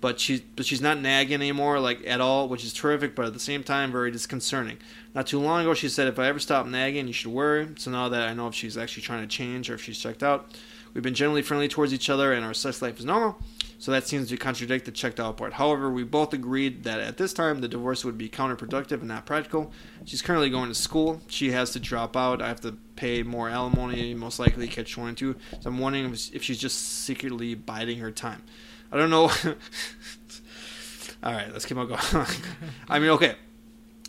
[0.00, 3.14] But she, but she's not nagging anymore, like at all, which is terrific.
[3.14, 4.78] But at the same time, very disconcerting.
[5.14, 7.90] Not too long ago, she said, "If I ever stop nagging, you should worry." So
[7.90, 10.54] now that I know if she's actually trying to change or if she's checked out,
[10.92, 13.38] we've been generally friendly towards each other, and our sex life is normal.
[13.78, 15.52] So that seems to contradict the checked out part.
[15.54, 19.26] However, we both agreed that at this time the divorce would be counterproductive and not
[19.26, 19.70] practical.
[20.06, 21.20] She's currently going to school.
[21.28, 22.40] She has to drop out.
[22.40, 25.36] I have to pay more alimony, most likely catch 22.
[25.60, 28.42] So I'm wondering if she's just secretly biding her time.
[28.92, 29.30] I don't know.
[31.22, 32.00] All right, let's keep on going.
[32.88, 33.34] I mean, okay.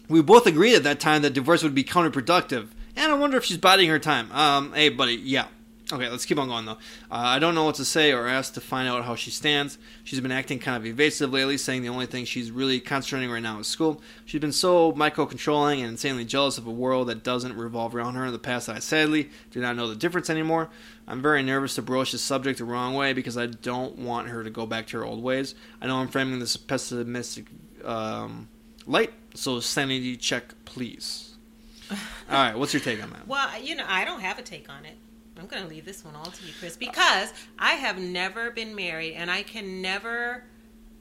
[0.07, 2.69] We both agreed at that time that divorce would be counterproductive.
[2.95, 4.31] And I wonder if she's biding her time.
[4.31, 5.47] Um, hey, buddy, yeah.
[5.89, 6.73] Okay, let's keep on going though.
[6.73, 6.75] Uh,
[7.09, 9.77] I don't know what to say or ask to find out how she stands.
[10.03, 13.41] She's been acting kind of evasive lately, saying the only thing she's really concentrating right
[13.41, 14.01] now is school.
[14.25, 18.25] She's been so micro-controlling and insanely jealous of a world that doesn't revolve around her
[18.25, 20.69] in the past that I sadly do not know the difference anymore.
[21.07, 24.43] I'm very nervous to broach this subject the wrong way because I don't want her
[24.43, 25.55] to go back to her old ways.
[25.81, 27.45] I know I'm framing this pessimistic
[27.85, 28.49] um,
[28.85, 31.35] light, so sanity check, please.
[31.89, 31.97] All
[32.29, 33.25] right, what's your take on that?
[33.25, 34.97] Well, you know, I don't have a take on it.
[35.39, 38.75] I'm going to leave this one all to you, Chris, because I have never been
[38.75, 40.43] married and I can never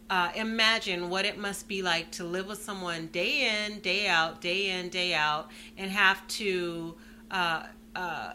[0.08, 4.40] uh, imagine what it must be like to live with someone day in, day out,
[4.40, 6.94] day in, day out, and have to,
[7.30, 8.34] uh, uh,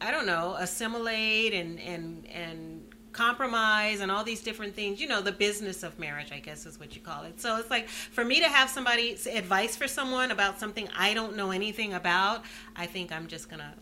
[0.00, 5.00] I don't know, assimilate and, and, and compromise and all these different things.
[5.00, 7.40] You know the business of marriage i guess is what you call it.
[7.40, 11.36] So it's like for me to have somebody advice for someone about something i don't
[11.36, 12.42] know anything about
[12.74, 13.74] i think i'm just gonna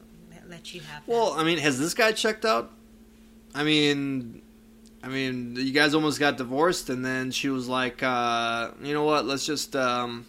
[0.50, 1.12] let you have that.
[1.12, 2.72] Well, I mean, has this guy checked out?
[3.54, 4.42] I mean,
[5.02, 9.04] I mean, you guys almost got divorced, and then she was like, uh, you know
[9.04, 9.24] what?
[9.24, 10.26] Let's just um,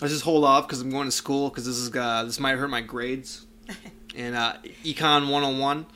[0.00, 2.56] let's just hold off because I'm going to school because this is uh, this might
[2.56, 3.46] hurt my grades.
[4.16, 5.86] and uh, econ 101.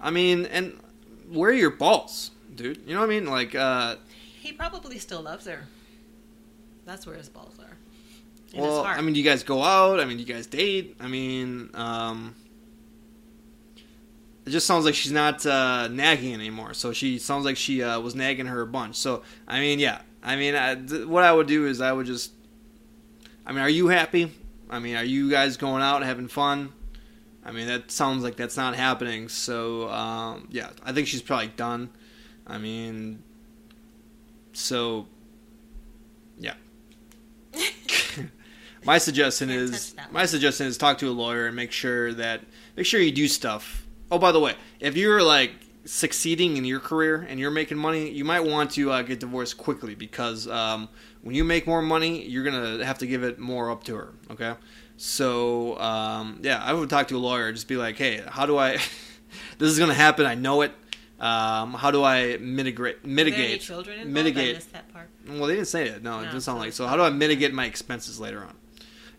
[0.00, 0.78] I mean, and
[1.28, 2.82] where are your balls, dude?
[2.86, 3.26] You know what I mean?
[3.26, 3.96] Like, uh,
[4.40, 5.66] He probably still loves her.
[6.86, 7.76] That's where his balls are.
[8.52, 8.98] In well, his heart.
[8.98, 10.00] I mean, do you guys go out?
[10.00, 10.96] I mean, do you guys date?
[11.00, 12.34] I mean, um,
[14.46, 16.72] it just sounds like she's not uh, nagging anymore.
[16.74, 18.96] So she sounds like she uh, was nagging her a bunch.
[18.96, 20.00] So I mean, yeah.
[20.22, 22.32] I mean, I, th- what I would do is I would just.
[23.46, 24.32] I mean, are you happy?
[24.70, 26.72] I mean, are you guys going out having fun?
[27.44, 29.28] I mean, that sounds like that's not happening.
[29.28, 31.90] So um, yeah, I think she's probably done.
[32.46, 33.22] I mean,
[34.52, 35.06] so
[36.38, 36.54] yeah.
[38.84, 42.42] My suggestion is my suggestion is talk to a lawyer and make sure that
[42.76, 43.86] make sure you do stuff.
[44.10, 45.52] Oh, by the way, if you're like
[45.84, 49.56] succeeding in your career and you're making money, you might want to uh, get divorced
[49.58, 50.88] quickly because um,
[51.22, 54.12] when you make more money, you're gonna have to give it more up to her.
[54.30, 54.54] Okay,
[54.96, 57.52] so um, yeah, I would talk to a lawyer.
[57.52, 58.72] Just be like, hey, how do I?
[59.58, 60.26] this is gonna happen.
[60.26, 60.72] I know it.
[61.20, 64.14] Um, how do I mitigate Are there any mitigate children involved?
[64.14, 65.10] mitigate I missed that part.
[65.26, 66.00] well, they didn't say it.
[66.00, 66.72] No, it No, didn't sound like.
[66.72, 68.54] So, how do I mitigate my expenses later on?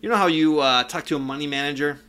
[0.00, 2.00] You know how you uh, talk to a money manager,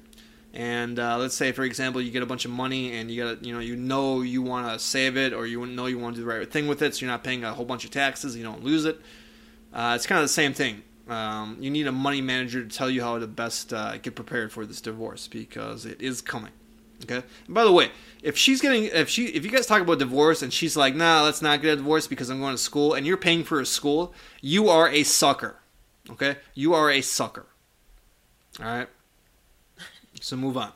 [0.54, 3.44] and uh, let's say, for example, you get a bunch of money, and you got,
[3.44, 6.22] you know, you know you want to save it, or you know you want to
[6.22, 8.38] do the right thing with it, so you're not paying a whole bunch of taxes,
[8.38, 9.02] you don't lose it.
[9.74, 10.84] Uh, it's kind of the same thing.
[11.10, 14.54] Um, you need a money manager to tell you how to best uh, get prepared
[14.54, 16.54] for this divorce because it is coming.
[17.04, 17.24] Okay.
[17.46, 17.92] And by the way,
[18.24, 21.24] if she's getting, if she, if you guys talk about divorce and she's like, "Nah,
[21.24, 23.66] let's not get a divorce because I'm going to school," and you're paying for a
[23.66, 25.58] school, you are a sucker.
[26.10, 26.38] Okay.
[26.54, 27.48] You are a sucker.
[28.60, 28.88] All right.
[30.20, 30.72] So move on.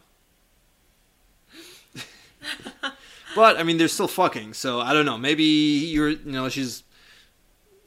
[3.35, 4.53] but I mean, they're still fucking.
[4.53, 5.17] So I don't know.
[5.17, 6.83] Maybe you're, you know, she's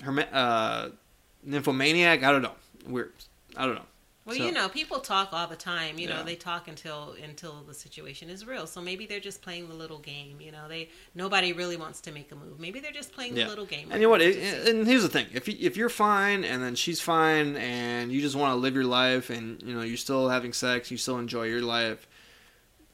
[0.02, 0.90] her uh,
[1.42, 2.22] nymphomaniac.
[2.22, 2.54] I don't know.
[2.86, 3.12] Weird.
[3.56, 3.87] I don't know.
[4.28, 5.98] Well, So- you know, people talk all the time.
[5.98, 8.66] You know, they talk until until the situation is real.
[8.66, 10.38] So maybe they're just playing the little game.
[10.40, 12.60] You know, they nobody really wants to make a move.
[12.60, 13.44] Maybe they're just playing Yeah.
[13.44, 13.88] the little game.
[13.90, 14.20] And you know what?
[14.20, 18.12] It, and here's the thing: if you, if you're fine, and then she's fine, and
[18.12, 20.98] you just want to live your life, and you know you're still having sex, you
[20.98, 22.06] still enjoy your life.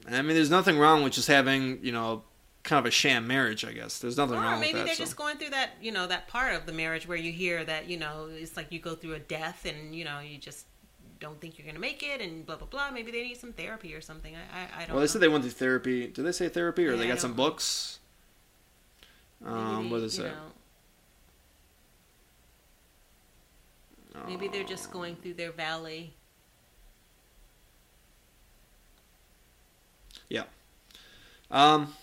[0.07, 2.23] I mean, there's nothing wrong with just having you know
[2.63, 3.65] kind of a sham marriage.
[3.65, 4.79] I guess there's nothing Or wrong maybe with that.
[4.85, 5.03] Maybe they're so.
[5.05, 7.91] just going through that, you know, that part of the marriage where you hear that,
[7.91, 10.65] you know, it's like you go through a death and, you know, you just
[11.25, 12.91] don't think you're going to make it and blah, blah, blah.
[12.91, 14.35] Maybe they need some therapy or something.
[14.37, 15.07] I, I, I don't well, they know.
[15.07, 16.07] said they went to therapy.
[16.07, 17.99] Did they say therapy, or Yeah, they got some books?
[19.45, 20.33] Um, they, what is it?
[24.29, 26.13] maybe they're just going through their valley.
[30.29, 30.45] Yeah.
[31.51, 31.95] Um,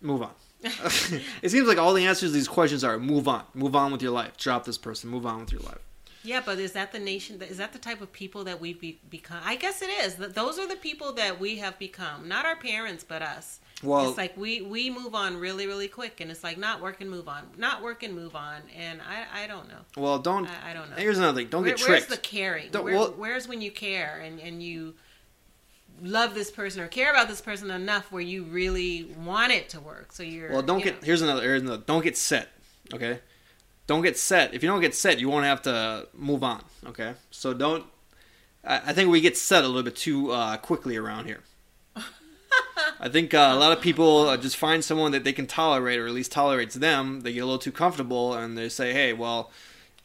[0.00, 0.30] move on.
[0.62, 4.02] it seems like all the answers to these questions are move on, move on with
[4.02, 5.85] your life, drop this person, move on with your life.
[6.26, 7.40] Yeah, but is that the nation?
[7.42, 9.38] Is that the type of people that we've be, become?
[9.44, 10.16] I guess it is.
[10.16, 12.26] Those are the people that we have become.
[12.28, 13.60] Not our parents, but us.
[13.82, 17.00] Well, it's like we we move on really really quick, and it's like not work
[17.00, 19.80] and move on, not work and move on, and I I don't know.
[19.96, 20.46] well, don't.
[20.46, 20.96] I, I don't know.
[20.96, 21.90] Here's another thing: don't Where- get tricked.
[21.90, 22.70] where's the caring?
[22.72, 24.94] Where- well- where's when you care and and you
[26.02, 29.80] love this person or care about this person enough where you really want it to
[29.80, 30.12] work?
[30.12, 31.02] So you're Well, don't you get.
[31.02, 31.06] know.
[31.06, 31.42] Here's another.
[31.42, 31.82] Here's another.
[31.86, 32.48] Don't get set.
[32.94, 33.20] Okay.
[33.86, 34.52] Don't get set.
[34.52, 36.64] If you don't get set, you won't have to move on.
[36.86, 37.14] Okay.
[37.30, 37.84] So don't.
[38.64, 41.40] I, I think we get set a little bit too uh, quickly around here.
[43.00, 45.98] I think uh, a lot of people uh, just find someone that they can tolerate,
[45.98, 47.20] or at least tolerates them.
[47.20, 49.52] They get a little too comfortable, and they say, "Hey, well,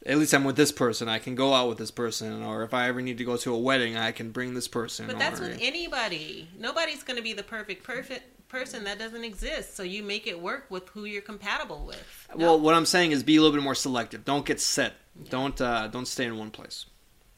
[0.06, 1.10] at least I'm with this person.
[1.10, 3.54] I can go out with this person, or if I ever need to go to
[3.54, 6.50] a wedding, I can bring this person." But that's or, with anybody.
[6.58, 9.76] Nobody's going to be the perfect perfect person that doesn't exist.
[9.76, 12.28] So you make it work with who you're compatible with.
[12.36, 12.46] No.
[12.46, 14.26] Well, what I'm saying is be a little bit more selective.
[14.26, 14.94] Don't get set.
[15.30, 16.86] Don't uh, don't stay in one place.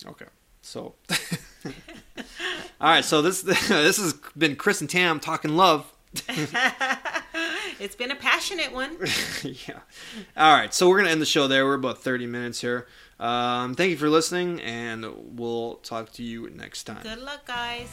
[0.06, 0.26] Okay.
[0.62, 0.96] So,
[1.66, 1.74] all
[2.82, 3.06] right.
[3.06, 5.92] So this this has been Chris and Tam talking love.
[7.80, 8.98] it's been a passionate one.
[9.44, 9.80] yeah.
[10.36, 10.74] All right.
[10.74, 11.66] So we're gonna end the show there.
[11.66, 12.88] We're about 30 minutes here.
[13.20, 15.06] Um, thank you for listening, and
[15.38, 17.04] we'll talk to you next time.
[17.04, 17.90] Good luck, guys.